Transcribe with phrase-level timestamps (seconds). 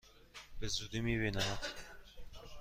[0.59, 1.75] به زودی می بینمت!